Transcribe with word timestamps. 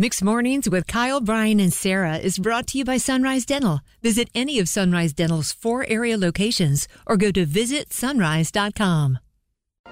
Mixed 0.00 0.22
Mornings 0.22 0.70
with 0.70 0.86
Kyle, 0.86 1.20
Brian, 1.20 1.58
and 1.58 1.72
Sarah 1.72 2.18
is 2.18 2.38
brought 2.38 2.68
to 2.68 2.78
you 2.78 2.84
by 2.84 2.98
Sunrise 2.98 3.44
Dental. 3.44 3.80
Visit 4.00 4.30
any 4.32 4.60
of 4.60 4.68
Sunrise 4.68 5.12
Dental's 5.12 5.50
four 5.50 5.84
area 5.88 6.16
locations 6.16 6.86
or 7.04 7.16
go 7.16 7.32
to 7.32 7.44
visitsunrise.com. 7.44 9.18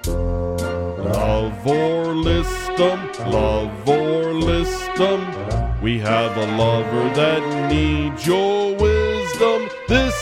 Love 0.05 1.67
or 1.67 2.15
list 2.15 2.79
'em, 2.79 3.11
love 3.29 3.89
or 3.89 4.33
list 4.33 4.97
'em. 4.97 5.81
We 5.81 5.99
have 5.99 6.37
a 6.37 6.55
lover 6.55 7.09
that 7.15 7.69
needs 7.69 8.25
your 8.25 8.77
wisdom. 8.77 9.67
This 9.89 10.15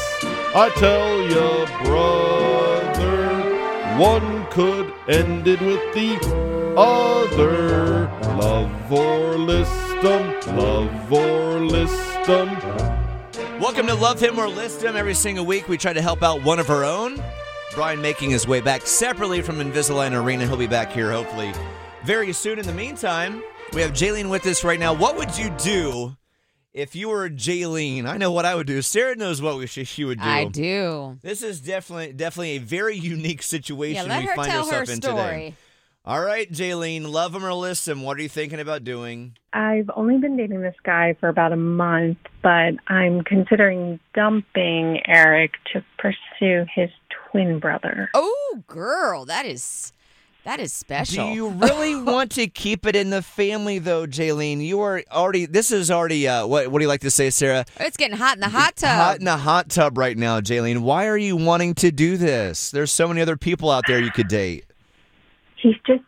I 0.56 0.72
tell 0.80 1.22
ya, 1.30 1.68
brother. 1.84 3.28
One 4.00 4.48
could 4.50 4.92
end 5.08 5.48
it 5.48 5.62
with 5.62 5.94
the 5.94 6.55
other. 6.78 8.10
Love 8.38 8.92
or 8.92 9.38
list 9.38 9.72
'em, 10.04 10.58
love 10.58 11.12
or 11.12 11.60
list 11.60 12.30
'em. 12.30 12.50
Welcome 13.60 13.88
to 13.88 13.96
Love 13.96 14.20
Him 14.20 14.38
or 14.38 14.50
List 14.50 14.84
Him. 14.84 14.96
Every 14.96 15.14
single 15.14 15.46
week, 15.46 15.68
we 15.70 15.78
try 15.78 15.94
to 15.94 16.02
help 16.02 16.22
out 16.22 16.44
one 16.44 16.60
of 16.60 16.70
our 16.70 16.84
own. 16.84 17.22
Brian 17.74 18.02
making 18.02 18.30
his 18.30 18.48
way 18.48 18.62
back 18.62 18.86
separately 18.88 19.42
from 19.42 19.58
Invisalign 19.58 20.14
Arena. 20.14 20.46
He'll 20.48 20.58
be 20.58 20.68
back 20.68 20.92
here 20.92 21.12
hopefully 21.12 21.52
very 22.06 22.32
soon. 22.34 22.60
In 22.60 22.66
the 22.66 22.74
meantime, 22.74 23.42
we 23.74 23.82
have 23.82 23.92
Jaylene 23.92 24.30
with 24.30 24.46
us 24.46 24.64
right 24.64 24.80
now. 24.80 24.94
What 24.94 25.18
would 25.18 25.38
you 25.38 25.50
do 25.58 26.16
if 26.74 26.96
you 26.96 27.10
were 27.10 27.30
Jaylene? 27.30 28.06
I 28.06 28.18
know 28.18 28.32
what 28.32 28.46
I 28.46 28.56
would 28.56 28.68
do. 28.68 28.82
Sarah 28.82 29.16
knows 29.16 29.42
what 29.42 29.68
she 29.70 30.06
would 30.06 30.20
do. 30.20 30.26
I 30.26 30.46
do. 30.46 31.18
This 31.22 31.42
is 31.42 31.60
definitely 31.60 32.14
definitely 32.14 32.52
a 32.52 32.60
very 32.60 32.96
unique 32.98 33.44
situation 33.44 34.08
Yeah, 34.08 34.14
let 34.14 34.20
we 34.22 34.26
her 34.28 34.36
find 34.36 34.52
tell 34.52 34.70
her 34.70 34.78
ourselves 34.78 34.90
in 34.92 35.02
today. 35.02 35.54
Story. 36.06 36.18
All 36.18 36.24
right, 36.26 36.52
Jaylene, 36.52 37.08
love 37.10 37.36
him 37.36 37.46
or 37.46 37.54
list 37.54 37.88
him. 37.88 38.02
What 38.02 38.18
are 38.18 38.22
you 38.22 38.30
thinking 38.30 38.60
about 38.60 38.84
doing? 38.84 39.36
I've 39.54 39.90
only 39.96 40.18
been 40.18 40.38
dating 40.38 40.62
this 40.62 40.76
guy 40.84 41.16
for 41.20 41.30
about 41.30 41.52
a 41.54 41.58
month, 41.58 42.18
but 42.42 42.74
I'm 42.88 43.24
considering 43.24 44.00
dumping 44.14 45.02
Eric 45.08 45.52
to 45.74 45.84
pursue 45.98 46.66
his 46.74 46.90
twin 47.32 47.60
brother. 47.60 48.10
Oh, 48.14 48.64
girl, 48.68 49.26
that 49.26 49.46
is 49.46 49.94
that 50.44 50.60
is 50.60 50.72
special. 50.72 51.26
Do 51.28 51.34
you 51.34 51.48
really 51.50 51.96
want 51.96 52.32
to 52.34 52.46
keep 52.48 52.86
it 52.86 52.96
in 52.96 53.10
the 53.10 53.24
family, 53.24 53.80
though, 53.80 54.06
Jaylene? 54.06 54.64
You 54.64 54.82
are 54.82 55.02
already. 55.12 55.48
This 55.48 55.72
is 55.72 55.90
already. 55.90 56.28
Uh, 56.28 56.46
what 56.46 56.68
What 56.68 56.80
do 56.80 56.84
you 56.84 56.88
like 56.88 57.02
to 57.02 57.10
say, 57.12 57.32
Sarah? 57.32 57.66
it's 57.80 57.98
getting 57.98 58.18
hot 58.18 58.36
in 58.36 58.42
the 58.42 58.50
hot 58.50 58.76
tub. 58.76 58.96
Hot 58.96 59.18
in 59.20 59.26
the 59.26 59.38
hot 59.38 59.70
tub 59.70 59.98
right 59.98 60.16
now, 60.16 60.42
Jaylene. 60.42 60.80
Why 60.80 61.08
are 61.08 61.18
you 61.18 61.36
wanting 61.36 61.74
to 61.76 61.92
do 61.92 62.16
this? 62.18 62.70
There's 62.70 62.92
so 62.92 63.08
many 63.08 63.22
other 63.22 63.38
people 63.38 63.72
out 63.72 63.86
there 63.88 64.00
you 64.00 64.12
could 64.12 64.28
date. 64.28 64.66
He's 65.56 65.76
just 65.86 66.04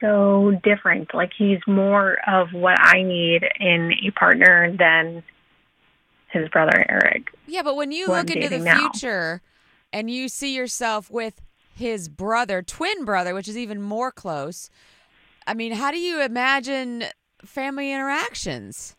so 0.00 0.52
different. 0.62 1.14
Like 1.14 1.32
he's 1.36 1.60
more 1.66 2.18
of 2.26 2.48
what 2.52 2.78
I 2.78 3.02
need 3.02 3.42
in 3.58 3.92
a 4.06 4.10
partner 4.10 4.74
than 4.76 5.22
his 6.30 6.48
brother 6.48 6.84
Eric. 6.88 7.28
yeah, 7.46 7.62
but 7.62 7.76
when 7.76 7.92
you 7.92 8.08
look 8.08 8.28
into 8.28 8.48
the 8.48 8.58
now. 8.58 8.76
future 8.76 9.40
and 9.92 10.10
you 10.10 10.28
see 10.28 10.54
yourself 10.54 11.10
with 11.10 11.40
his 11.76 12.08
brother, 12.08 12.60
twin 12.60 13.04
brother, 13.04 13.34
which 13.34 13.46
is 13.46 13.56
even 13.56 13.80
more 13.80 14.10
close, 14.10 14.68
I 15.46 15.54
mean, 15.54 15.72
how 15.72 15.90
do 15.90 15.98
you 15.98 16.20
imagine 16.22 17.04
family 17.44 17.92
interactions? 17.92 18.96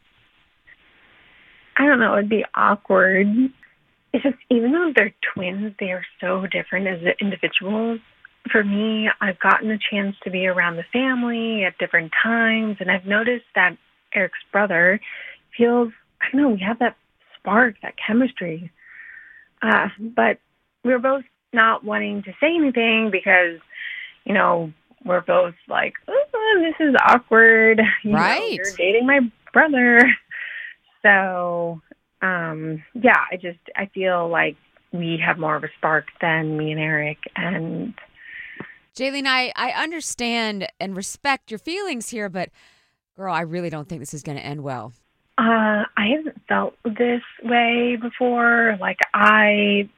I 1.77 1.85
don't 1.85 1.99
know, 1.99 2.13
it'd 2.13 2.29
be 2.29 2.45
awkward. 2.55 3.27
It's 4.13 4.23
just 4.23 4.37
even 4.49 4.71
though 4.71 4.93
they're 4.95 5.13
twins, 5.33 5.73
they 5.79 5.91
are 5.91 6.05
so 6.21 6.47
different 6.47 6.87
as 6.87 7.01
individuals. 7.19 7.99
For 8.51 8.63
me, 8.63 9.09
I've 9.21 9.39
gotten 9.39 9.71
a 9.71 9.77
chance 9.77 10.15
to 10.23 10.29
be 10.29 10.45
around 10.47 10.75
the 10.77 10.85
family 10.93 11.63
at 11.63 11.77
different 11.77 12.11
times, 12.21 12.77
and 12.79 12.91
I've 12.91 13.05
noticed 13.05 13.45
that 13.55 13.77
Eric's 14.13 14.37
brother 14.51 14.99
feels, 15.57 15.91
I 16.21 16.25
don't 16.31 16.41
know, 16.41 16.49
we 16.49 16.61
have 16.61 16.79
that 16.79 16.95
spark, 17.37 17.75
that 17.81 17.95
chemistry. 18.05 18.71
Uh, 19.61 19.87
but 20.15 20.39
we're 20.83 20.99
both 20.99 21.23
not 21.53 21.83
wanting 21.83 22.21
to 22.23 22.31
say 22.39 22.55
anything 22.55 23.09
because, 23.11 23.59
you 24.25 24.33
know, 24.33 24.71
we're 25.05 25.21
both 25.21 25.55
like, 25.67 25.93
oh, 26.07 26.61
this 26.61 26.87
is 26.87 26.95
awkward. 27.07 27.81
You 28.03 28.11
know, 28.11 28.17
Right. 28.17 28.51
you're 28.51 28.75
dating 28.77 29.05
my 29.07 29.19
brother. 29.53 30.01
So, 31.01 31.81
um, 32.23 32.83
yeah, 32.95 33.25
I 33.31 33.35
just 33.35 33.59
I 33.75 33.85
feel 33.93 34.27
like 34.27 34.55
we 34.91 35.21
have 35.23 35.37
more 35.37 35.55
of 35.55 35.63
a 35.63 35.67
spark 35.77 36.05
than 36.19 36.57
me 36.57 36.71
and 36.71 36.79
Eric, 36.79 37.19
and 37.35 37.93
Jaylene, 38.95 39.27
I, 39.27 39.51
I 39.55 39.71
understand 39.71 40.67
and 40.79 40.95
respect 40.95 41.51
your 41.51 41.57
feelings 41.59 42.09
here, 42.09 42.29
but 42.29 42.49
girl, 43.17 43.33
I 43.33 43.41
really 43.41 43.69
don't 43.69 43.89
think 43.89 44.01
this 44.01 44.13
is 44.13 44.23
going 44.23 44.37
to 44.37 44.45
end 44.45 44.63
well. 44.63 44.93
uh, 45.37 45.83
I 45.97 46.07
haven't 46.15 46.41
felt 46.47 46.75
this 46.85 47.21
way 47.43 47.97
before. 48.01 48.77
Like 48.79 48.99
I, 49.13 49.89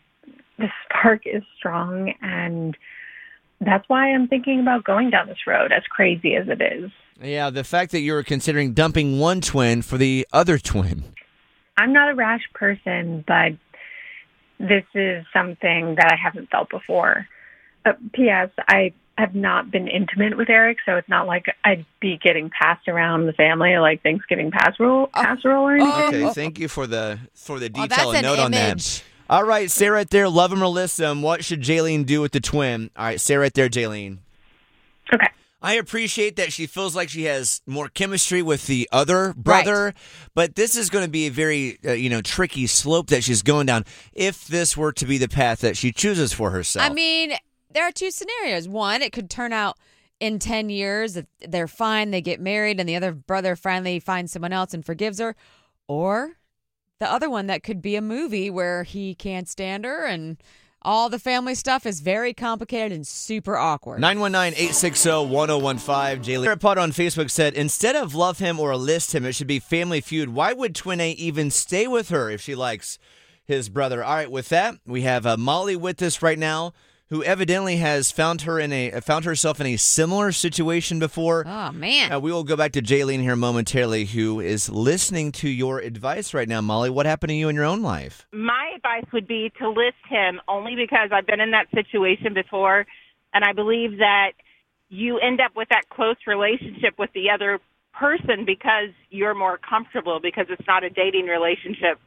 the 0.58 0.68
spark 0.86 1.22
is 1.26 1.44
strong, 1.58 2.14
and 2.22 2.76
that's 3.62 3.88
why 3.88 4.12
I'm 4.12 4.28
thinking 4.28 4.60
about 4.60 4.84
going 4.84 5.12
down 5.12 5.28
this 5.28 5.46
road. 5.46 5.72
As 5.72 5.84
crazy 5.90 6.36
as 6.36 6.48
it 6.48 6.62
is, 6.62 6.92
Yeah, 7.22 7.52
the 7.52 7.64
fact 7.64 7.92
that 7.92 8.00
you're 8.00 8.24
considering 8.24 8.74
dumping 8.74 9.20
one 9.20 9.42
twin 9.42 9.84
for 9.84 9.98
the 9.98 10.28
other 10.34 10.58
twin. 10.58 11.04
I'm 11.78 11.94
not 11.94 12.10
a 12.10 12.16
rash 12.16 12.42
person, 12.56 13.24
but 13.28 13.52
this 14.60 14.86
is 14.96 15.24
something 15.32 15.94
that 15.96 16.12
I 16.12 16.16
haven't 16.16 16.50
felt 16.50 16.70
before. 16.72 17.28
Uh, 17.88 17.94
P.S. 18.14 18.50
I 18.68 18.94
have 19.18 19.34
not 19.34 19.72
been 19.72 19.88
intimate 19.88 20.38
with 20.38 20.50
Eric, 20.50 20.78
so 20.86 20.96
it's 20.96 21.10
not 21.10 21.26
like 21.26 21.46
I'd 21.64 21.86
be 22.00 22.20
getting 22.22 22.50
passed 22.50 22.88
around 22.88 23.26
the 23.26 23.34
family 23.34 23.78
like 23.78 24.04
Thanksgiving 24.04 24.52
casserole, 24.52 25.08
casserole 25.08 25.68
or 25.68 25.76
anything. 25.76 25.92
Oh. 25.92 26.08
Okay, 26.08 26.34
thank 26.34 26.60
you 26.60 26.68
for 26.68 26.86
the 26.86 27.20
for 27.34 27.60
the 27.60 27.72
Well, 27.74 27.88
detail 27.88 28.12
that's 28.12 28.18
and 28.18 28.26
an 28.28 28.36
note 28.36 28.40
on 28.40 28.52
that. 28.52 29.04
All 29.30 29.44
right, 29.44 29.70
say 29.70 29.90
right 29.90 30.10
there, 30.10 30.30
love 30.30 30.54
him 30.54 30.64
or 30.64 30.68
list 30.68 31.00
him. 31.00 31.22
What 31.22 31.44
should 31.44 31.62
Jaylene 31.62 32.06
do 32.06 32.22
with 32.22 32.32
the 32.32 32.40
twin? 32.40 32.92
All 32.96 33.06
right, 33.06 33.20
say 33.20 33.36
right 33.36 33.54
there, 33.54 33.68
Jaylene. 33.70 34.20
Okay. 35.14 35.28
I 35.62 35.74
appreciate 35.74 36.36
that 36.36 36.54
she 36.54 36.68
feels 36.68 36.96
like 36.96 37.10
she 37.10 37.24
has 37.24 37.62
more 37.66 37.90
chemistry 37.90 38.44
with 38.44 38.68
the 38.68 38.88
other 38.92 39.34
brother, 39.36 39.96
but 40.36 40.56
this 40.56 40.76
is 40.76 40.90
going 40.92 41.04
to 41.04 41.10
be 41.10 41.26
a 41.26 41.32
very 41.32 41.80
uh, 41.84 41.94
you 41.94 42.10
know 42.10 42.22
tricky 42.22 42.68
slope 42.68 43.08
that 43.08 43.24
she's 43.24 43.42
going 43.42 43.66
down 43.66 43.84
if 44.14 44.48
this 44.48 44.78
were 44.78 44.92
to 44.94 45.06
be 45.06 45.18
the 45.18 45.28
path 45.28 45.60
that 45.62 45.76
she 45.76 45.92
chooses 45.92 46.32
for 46.32 46.52
herself. 46.52 46.90
I 46.90 46.94
mean, 46.94 47.34
there 47.70 47.88
are 47.88 47.92
two 47.92 48.12
scenarios. 48.12 48.68
One, 48.68 49.02
it 49.02 49.12
could 49.12 49.30
turn 49.30 49.54
out 49.54 49.78
in 50.20 50.40
10 50.40 50.70
years 50.70 51.14
that 51.14 51.28
they're 51.48 51.68
fine, 51.68 52.12
they 52.12 52.22
get 52.22 52.40
married, 52.40 52.80
and 52.80 52.90
the 52.90 52.96
other 52.96 53.12
brother 53.12 53.56
finally 53.56 54.00
finds 54.00 54.32
someone 54.32 54.54
else 54.54 54.74
and 54.74 54.86
forgives 54.86 55.20
her. 55.20 55.36
Or 55.88 56.38
the 57.00 57.12
other 57.12 57.30
one 57.30 57.48
that 57.48 57.64
could 57.64 57.82
be 57.82 57.96
a 57.96 58.02
movie 58.02 58.50
where 58.50 58.84
he 58.84 59.16
can't 59.16 59.48
stand 59.48 59.86
her 59.86 60.06
and 60.06 60.38
all 60.82 61.10
the 61.10 61.20
family 61.20 61.56
stuff 61.56 61.86
is 61.86 62.00
very 62.00 62.34
complicated 62.34 62.94
and 62.94 63.06
super 63.06 63.58
awkward. 63.58 64.02
919-860-1015. 64.02 66.24
Jaylee 66.24 66.44
Sarah 66.44 66.58
Potter 66.58 66.82
on 66.82 66.92
Facebook 66.92 67.30
said, 67.30 67.54
instead 67.56 67.96
of 67.96 68.16
love 68.16 68.40
him 68.40 68.60
or 68.60 68.76
list 68.78 69.14
him, 69.14 69.26
it 69.26 69.34
should 69.34 69.48
be 69.48 69.60
family 69.60 70.02
feud. 70.02 70.30
Why 70.30 70.54
would 70.54 70.76
Twin 70.76 71.02
A 71.02 71.12
even 71.12 71.52
stay 71.52 71.88
with 71.88 72.10
her 72.10 72.30
if 72.30 72.42
she 72.42 72.56
likes 72.56 72.98
his 73.44 73.70
brother? 73.70 74.04
All 74.04 74.16
right, 74.16 74.32
with 74.32 74.50
that, 74.50 74.76
we 74.86 75.02
have 75.02 75.26
uh, 75.26 75.36
Molly 75.36 75.76
with 75.76 76.02
us 76.02 76.22
right 76.22 76.40
now, 76.40 76.74
who 77.10 77.24
evidently 77.24 77.78
has 77.78 78.12
found 78.12 78.42
her 78.42 78.60
in 78.60 78.74
a 78.74 79.00
found 79.02 79.26
herself 79.26 79.62
in 79.62 79.68
a 79.68 79.78
similar 79.78 80.32
situation 80.32 81.00
before. 81.00 81.46
Oh, 81.48 81.72
man. 81.72 82.12
Uh, 82.12 82.20
we 82.20 82.32
will 82.32 82.44
go 82.44 82.56
back 82.56 82.74
to 82.74 82.82
Jaylene 82.82 83.22
here 83.22 83.36
momentarily, 83.36 84.06
who 84.06 84.40
is 84.40 84.70
listening 84.70 85.32
to 85.34 85.50
your 85.50 85.80
advice 85.80 86.34
right 86.34 86.48
now, 86.48 86.62
Molly. 86.62 86.90
What 86.90 87.06
happened 87.06 87.30
to 87.30 87.36
you 87.36 87.50
in 87.50 87.56
your 87.56 87.66
own 87.66 87.82
life? 87.82 88.26
my 88.32 88.72
advice 88.76 89.12
would 89.12 89.28
be 89.28 89.52
to 89.60 89.70
list 89.70 89.98
him 90.10 90.40
only 90.48 90.76
because 90.76 91.10
I've 91.12 91.26
been 91.26 91.40
in 91.40 91.52
that 91.52 91.68
situation 91.74 92.34
before, 92.34 92.86
and 93.34 93.44
I 93.44 93.54
believe 93.54 93.98
that 93.98 94.32
you 94.90 95.20
end 95.20 95.42
up 95.42 95.56
with 95.56 95.70
that 95.70 95.90
close 95.90 96.16
relationship 96.26 96.98
with 96.98 97.12
the 97.14 97.30
other 97.34 97.60
person 97.94 98.46
because 98.46 98.90
you're 99.10 99.34
more 99.34 99.58
comfortable 99.58 100.20
because 100.22 100.46
it's 100.50 100.68
not 100.68 100.84
a 100.84 100.90
dating 100.90 101.26
relationship. 101.26 102.00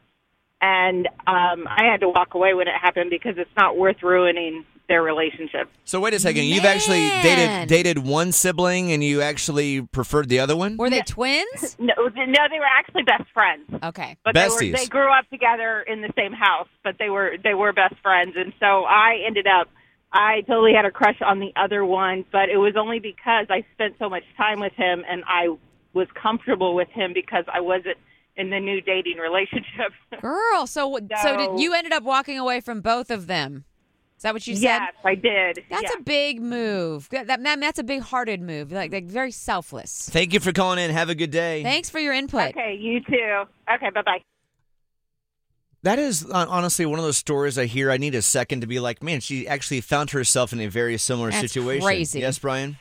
And 0.61 1.07
um, 1.27 1.67
I 1.67 1.85
had 1.91 1.99
to 2.01 2.09
walk 2.09 2.33
away 2.33 2.53
when 2.53 2.67
it 2.67 2.73
happened 2.79 3.09
because 3.09 3.33
it's 3.37 3.51
not 3.57 3.77
worth 3.77 4.01
ruining 4.01 4.65
their 4.87 5.01
relationship. 5.03 5.69
So 5.85 5.99
wait 5.99 6.13
a 6.13 6.19
second. 6.19 6.43
You've 6.45 6.65
actually 6.65 6.99
Man. 7.07 7.23
dated 7.23 7.69
dated 7.69 7.97
one 7.99 8.31
sibling, 8.31 8.91
and 8.91 9.03
you 9.03 9.21
actually 9.21 9.81
preferred 9.81 10.27
the 10.29 10.39
other 10.39 10.55
one. 10.55 10.77
Were 10.77 10.89
they 10.89 11.01
twins? 11.01 11.77
No, 11.79 11.93
no, 11.97 12.41
they 12.49 12.59
were 12.59 12.65
actually 12.77 13.03
best 13.03 13.23
friends. 13.33 13.63
Okay. 13.83 14.17
But 14.23 14.35
they, 14.35 14.43
were, 14.47 14.49
Besties. 14.55 14.77
they 14.77 14.85
grew 14.87 15.11
up 15.11 15.27
together 15.29 15.81
in 15.87 16.01
the 16.01 16.11
same 16.15 16.31
house, 16.33 16.67
but 16.83 16.95
they 16.99 17.09
were 17.09 17.37
they 17.43 17.53
were 17.53 17.73
best 17.73 17.95
friends, 18.03 18.33
and 18.35 18.53
so 18.59 18.83
I 18.85 19.19
ended 19.25 19.47
up. 19.47 19.69
I 20.13 20.41
totally 20.41 20.73
had 20.73 20.83
a 20.85 20.91
crush 20.91 21.21
on 21.25 21.39
the 21.39 21.51
other 21.55 21.85
one, 21.85 22.25
but 22.31 22.49
it 22.49 22.57
was 22.57 22.73
only 22.77 22.99
because 22.99 23.47
I 23.49 23.63
spent 23.73 23.95
so 23.97 24.09
much 24.09 24.23
time 24.35 24.59
with 24.59 24.73
him, 24.73 25.03
and 25.09 25.23
I 25.25 25.55
was 25.93 26.07
comfortable 26.21 26.75
with 26.75 26.89
him 26.89 27.13
because 27.13 27.45
I 27.51 27.61
wasn't 27.61 27.97
in 28.35 28.49
the 28.49 28.59
new 28.59 28.81
dating 28.81 29.17
relationship. 29.17 29.93
Girl, 30.21 30.67
so 30.67 30.97
so 30.97 31.07
So- 31.23 31.37
did 31.37 31.61
you 31.61 31.73
ended 31.73 31.93
up 31.93 32.03
walking 32.03 32.37
away 32.37 32.59
from 32.59 32.81
both 32.81 33.09
of 33.09 33.27
them? 33.27 33.63
Is 34.21 34.23
that 34.23 34.35
what 34.35 34.45
you 34.45 34.53
said? 34.55 34.61
Yes, 34.61 34.93
I 35.03 35.15
did. 35.15 35.63
That's 35.67 35.81
yes. 35.81 35.95
a 35.97 36.03
big 36.03 36.39
move. 36.39 37.09
That, 37.09 37.25
that 37.25 37.41
man, 37.41 37.59
that's 37.59 37.79
a 37.79 37.83
big 37.83 38.01
hearted 38.01 38.39
move. 38.39 38.71
Like, 38.71 38.93
like 38.93 39.05
very 39.05 39.31
selfless. 39.31 40.09
Thank 40.11 40.31
you 40.31 40.39
for 40.39 40.51
calling 40.51 40.77
in. 40.77 40.91
Have 40.91 41.09
a 41.09 41.15
good 41.15 41.31
day. 41.31 41.63
Thanks 41.63 41.89
for 41.89 41.97
your 41.97 42.13
input. 42.13 42.49
Okay, 42.49 42.77
you 42.79 42.99
too. 42.99 43.45
Okay, 43.73 43.89
bye 43.89 44.03
bye. 44.03 44.21
That 45.81 45.97
is 45.97 46.23
uh, 46.23 46.45
honestly 46.47 46.85
one 46.85 46.99
of 46.99 47.05
those 47.05 47.17
stories 47.17 47.57
I 47.57 47.65
hear. 47.65 47.89
I 47.89 47.97
need 47.97 48.13
a 48.13 48.21
second 48.21 48.61
to 48.61 48.67
be 48.67 48.79
like, 48.79 49.01
man, 49.01 49.21
she 49.21 49.47
actually 49.47 49.81
found 49.81 50.11
herself 50.11 50.53
in 50.53 50.61
a 50.61 50.67
very 50.67 50.99
similar 50.99 51.31
That's 51.31 51.41
situation. 51.41 51.83
crazy. 51.83 52.19
Yes, 52.19 52.37
Brian. 52.37 52.77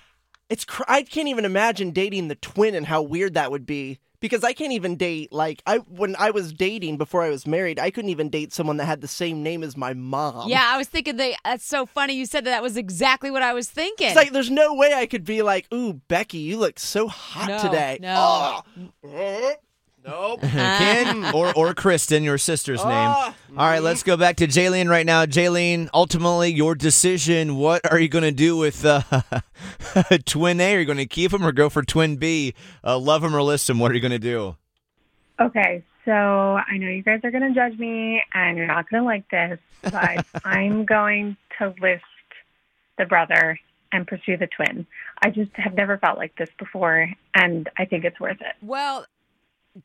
It's 0.50 0.66
cr- 0.66 0.82
I 0.88 1.04
can't 1.04 1.28
even 1.28 1.46
imagine 1.46 1.92
dating 1.92 2.28
the 2.28 2.34
twin 2.34 2.74
and 2.74 2.84
how 2.84 3.00
weird 3.00 3.32
that 3.32 3.50
would 3.50 3.64
be 3.64 3.98
because 4.20 4.44
I 4.44 4.52
can't 4.52 4.72
even 4.72 4.96
date 4.96 5.32
like 5.32 5.62
I 5.66 5.78
when 5.78 6.14
I 6.18 6.30
was 6.30 6.52
dating 6.52 6.98
before 6.98 7.22
I 7.22 7.30
was 7.30 7.46
married, 7.46 7.78
I 7.78 7.90
couldn't 7.90 8.10
even 8.10 8.28
date 8.28 8.52
someone 8.52 8.76
that 8.76 8.84
had 8.84 9.00
the 9.00 9.08
same 9.08 9.42
name 9.42 9.62
as 9.62 9.76
my 9.76 9.92
mom. 9.94 10.48
Yeah, 10.48 10.62
I 10.64 10.76
was 10.76 10.88
thinking 10.88 11.16
that 11.16 11.34
that's 11.44 11.64
so 11.66 11.86
funny 11.86 12.14
you 12.14 12.26
said 12.26 12.44
that. 12.44 12.50
That 12.50 12.62
was 12.62 12.76
exactly 12.76 13.30
what 13.30 13.42
I 13.42 13.52
was 13.52 13.68
thinking. 13.70 14.08
It's 14.08 14.16
like 14.16 14.32
there's 14.32 14.50
no 14.50 14.74
way 14.74 14.92
I 14.94 15.06
could 15.06 15.24
be 15.24 15.42
like, 15.42 15.66
"Ooh, 15.72 15.94
Becky, 16.08 16.38
you 16.38 16.58
look 16.58 16.78
so 16.78 17.08
hot 17.08 17.48
No, 17.48 17.62
today." 17.62 17.98
no. 18.00 18.62
Oh. 19.04 19.54
Nope. 20.06 20.40
Ken 20.42 21.34
or 21.34 21.52
or 21.54 21.74
Kristen, 21.74 22.22
your 22.24 22.38
sister's 22.38 22.80
name. 22.80 22.88
Ah, 22.90 23.34
All 23.50 23.66
right, 23.66 23.82
let's 23.82 24.02
go 24.02 24.16
back 24.16 24.36
to 24.36 24.46
Jaylene 24.46 24.88
right 24.88 25.04
now. 25.04 25.26
Jaylene, 25.26 25.88
ultimately, 25.92 26.50
your 26.50 26.74
decision. 26.74 27.56
What 27.56 27.90
are 27.90 27.98
you 27.98 28.08
going 28.08 28.24
to 28.24 28.32
do 28.32 28.56
with 28.56 28.84
uh, 28.84 29.02
twin 30.24 30.60
A? 30.60 30.76
Are 30.76 30.78
you 30.80 30.86
going 30.86 30.98
to 30.98 31.06
keep 31.06 31.32
him 31.32 31.44
or 31.44 31.52
go 31.52 31.68
for 31.68 31.82
twin 31.82 32.16
B? 32.16 32.54
Uh, 32.82 32.98
love 32.98 33.22
him 33.22 33.36
or 33.36 33.42
list 33.42 33.68
him? 33.68 33.78
What 33.78 33.90
are 33.90 33.94
you 33.94 34.00
going 34.00 34.10
to 34.12 34.18
do? 34.18 34.56
Okay, 35.38 35.82
so 36.04 36.12
I 36.12 36.76
know 36.78 36.88
you 36.88 37.02
guys 37.02 37.20
are 37.24 37.30
going 37.30 37.52
to 37.52 37.54
judge 37.54 37.78
me 37.78 38.22
and 38.32 38.56
you're 38.56 38.66
not 38.66 38.88
going 38.88 39.02
to 39.02 39.06
like 39.06 39.28
this, 39.30 39.58
but 39.82 40.26
I'm 40.44 40.84
going 40.84 41.36
to 41.58 41.74
list 41.80 42.04
the 42.98 43.06
brother 43.06 43.58
and 43.92 44.06
pursue 44.06 44.36
the 44.36 44.46
twin. 44.46 44.86
I 45.22 45.30
just 45.30 45.50
have 45.56 45.74
never 45.74 45.98
felt 45.98 46.16
like 46.18 46.36
this 46.36 46.50
before, 46.58 47.10
and 47.34 47.68
I 47.76 47.84
think 47.84 48.04
it's 48.04 48.20
worth 48.20 48.40
it. 48.40 48.54
Well, 48.62 49.06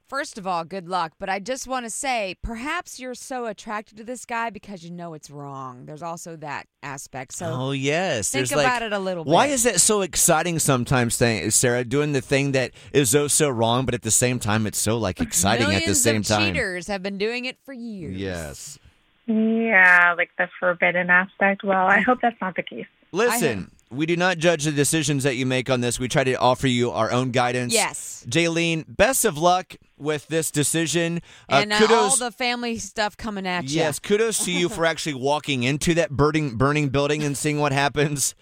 first 0.08 0.38
of 0.38 0.48
all, 0.48 0.64
good 0.64 0.88
luck. 0.88 1.14
But 1.20 1.30
I 1.30 1.40
just 1.40 1.68
want 1.68 1.86
to 1.86 1.90
say, 1.90 2.36
perhaps 2.42 3.00
you're 3.00 3.16
so 3.16 3.46
attracted 3.46 3.98
to 3.98 4.04
this 4.04 4.26
guy 4.26 4.50
because 4.50 4.84
you 4.84 4.92
know 4.92 5.14
it's 5.14 5.30
wrong. 5.30 5.86
There's 5.86 6.04
also 6.04 6.36
that 6.38 6.68
aspect. 6.84 7.34
So 7.34 7.48
oh 7.48 7.72
yes, 7.72 8.32
think 8.32 8.48
There's 8.48 8.56
like- 8.56 8.66
about 8.66 8.82
it 8.84 8.94
a 8.94 9.00
little 9.00 9.24
bit. 9.24 9.32
Why 9.32 9.48
is 9.48 9.64
that 9.64 9.82
so 9.82 10.02
exciting 10.02 10.60
sometimes, 10.60 11.18
thing, 11.18 11.50
Sarah? 11.52 11.84
Doing 11.84 12.14
the 12.14 12.22
thing 12.22 12.52
that 12.54 12.72
is 12.94 13.10
so 13.12 13.28
so 13.28 13.50
wrong, 13.50 13.86
but 13.86 13.94
at 13.94 14.02
the 14.02 14.12
same 14.12 14.40
time, 14.40 14.68
it's 14.68 14.80
so 14.80 14.98
like 14.98 15.22
exciting 15.22 15.74
at 15.74 15.86
the 15.86 15.96
same 15.96 16.18
of 16.18 16.28
time. 16.28 16.54
cheaters 16.54 16.88
have 16.88 17.04
been 17.04 17.18
doing 17.18 17.46
it 17.46 17.58
for 17.64 17.74
years. 17.74 18.16
Yes. 18.16 18.80
Yeah, 19.28 20.14
like 20.18 20.30
the 20.38 20.48
forbidden 20.60 21.10
aspect. 21.10 21.64
Well, 21.64 21.88
I 21.88 22.02
hope 22.02 22.20
that's 22.22 22.40
not 22.40 22.56
the 22.56 22.64
case. 22.64 22.86
Listen, 23.12 23.72
we 23.92 24.06
do 24.06 24.16
not 24.18 24.38
judge 24.38 24.64
the 24.66 24.72
decisions 24.72 25.24
that 25.24 25.36
you 25.36 25.46
make 25.46 25.70
on 25.70 25.82
this. 25.82 26.00
We 26.00 26.08
try 26.08 26.24
to 26.24 26.34
offer 26.36 26.68
you 26.68 26.92
our 26.92 27.12
own 27.12 27.32
guidance. 27.32 27.74
Yes. 27.74 28.26
Jaylene, 28.28 28.84
best 28.88 29.26
of 29.26 29.38
luck 29.38 29.76
with 29.98 30.28
this 30.28 30.52
decision. 30.52 31.22
Uh, 31.50 31.62
And 31.62 31.72
uh, 31.74 31.80
kudos. 31.80 31.92
all 31.92 32.18
the 32.18 32.32
family 32.32 32.78
stuff 32.78 33.16
coming 33.16 33.46
at 33.48 33.66
you. 33.66 33.78
yes, 33.78 34.00
kudos 34.00 34.44
to 34.46 34.52
you 34.52 34.70
for 34.76 34.86
actually 34.86 35.14
walking 35.16 35.64
into 35.64 35.94
that 35.94 36.12
burning 36.12 36.58
burning 36.58 36.90
building 36.90 37.24
and 37.24 37.38
seeing 37.38 37.60
what 37.60 37.72
happens. 37.72 38.36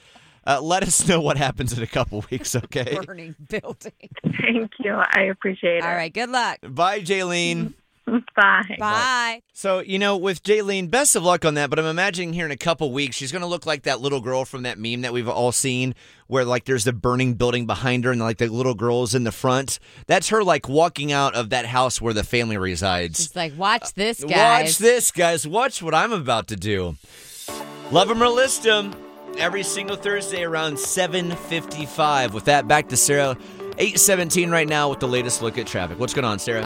Uh, 0.46 0.60
let 0.62 0.84
us 0.84 1.08
know 1.08 1.22
what 1.22 1.38
happens 1.38 1.72
in 1.78 1.82
a 1.82 1.88
couple 1.88 2.24
weeks, 2.32 2.54
okay? 2.56 2.98
Burning 3.06 3.34
building. 3.50 3.92
Thank 4.24 4.72
you. 4.80 4.94
I 4.94 5.24
appreciate 5.32 5.78
it. 5.78 5.84
All 5.84 5.94
right. 5.96 6.14
Good 6.14 6.30
luck. 6.30 6.58
Bye, 6.64 7.00
Jaylene. 7.02 7.74
Bye. 8.36 8.76
Bye. 8.78 9.42
So, 9.54 9.80
you 9.80 9.98
know, 9.98 10.18
with 10.18 10.44
Jaylene, 10.44 10.90
best 10.90 11.16
of 11.16 11.24
luck 11.24 11.46
on 11.46 11.54
that. 11.54 11.70
But 11.70 11.80
I'm 11.80 11.86
imagining 11.86 12.34
here 12.34 12.46
in 12.46 12.52
a 12.52 12.58
couple 12.58 12.92
weeks, 12.92 13.16
she's 13.16 13.32
going 13.32 13.42
to 13.42 13.48
look 13.48 13.66
like 13.66 13.84
that 13.84 14.02
little 14.02 14.20
girl 14.20 14.46
from 14.46 14.64
that 14.64 14.78
meme 14.78 15.02
that 15.02 15.14
we've 15.14 15.30
all 15.30 15.52
seen, 15.52 15.96
where 16.28 16.44
like 16.44 16.66
there's 16.66 16.84
the 16.84 16.94
burning 16.94 17.36
building 17.36 17.66
behind 17.66 18.04
her 18.04 18.12
and 18.12 18.20
like 18.20 18.38
the 18.38 18.48
little 18.48 18.74
girl's 18.74 19.16
in 19.16 19.24
the 19.24 19.32
front. 19.32 19.80
That's 20.08 20.30
her 20.30 20.44
like 20.44 20.68
walking 20.68 21.12
out 21.12 21.34
of 21.36 21.50
that 21.52 21.66
house 21.66 22.02
where 22.02 22.14
the 22.14 22.24
family 22.24 22.58
resides. 22.58 23.26
It's 23.26 23.36
like, 23.36 23.58
watch 23.58 23.84
uh, 23.84 23.90
this, 23.96 24.24
guys. 24.24 24.32
Watch 24.66 24.78
this, 24.80 25.12
guys. 25.12 25.48
Watch 25.48 25.82
what 25.82 25.96
I'm 25.96 26.12
about 26.12 26.48
to 26.48 26.56
do. 26.56 26.96
Love 27.92 28.10
'em 28.10 28.22
or 28.22 28.30
list 28.30 28.66
'em 28.66 28.94
every 29.38 29.64
single 29.64 29.96
Thursday 29.96 30.44
around 30.44 30.78
7:55. 30.78 32.34
With 32.34 32.46
that, 32.46 32.68
back 32.68 32.90
to 32.90 32.98
Sarah. 32.98 33.38
8:17 33.78 34.52
right 34.52 34.68
now 34.68 34.90
with 34.90 35.00
the 35.00 35.08
latest 35.08 35.42
look 35.42 35.58
at 35.58 35.68
traffic. 35.68 36.00
What's 36.00 36.14
going 36.14 36.26
on, 36.26 36.40
Sarah? 36.40 36.66